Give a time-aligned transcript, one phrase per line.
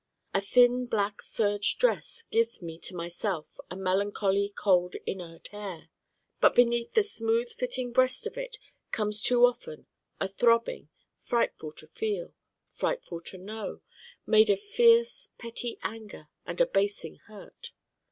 [0.33, 5.89] A thin black serge dress gives me to myself a melancholy cold inert air:
[6.39, 8.57] but beneath the smooth fitting breast of it
[8.91, 9.85] comes too often
[10.19, 12.33] a throbbing frightful to feel,
[12.65, 13.81] frightful to know,
[14.25, 17.71] made of fierce petty anger and abasing hurt.